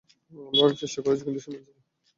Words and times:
আমরা 0.31 0.61
অনেক 0.65 0.77
চেষ্টা 0.81 0.99
করেছি, 1.05 1.23
কিন্তু 1.23 1.41
সে 1.41 1.49
মানছে 1.51 1.71
না। 1.71 1.81